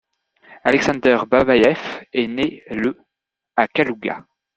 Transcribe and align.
Aleksandr 0.63 1.25
Babaïev 1.27 2.03
est 2.11 2.25
né 2.25 2.63
le 2.71 2.97
à 3.55 3.67
Kalouga. 3.67 4.25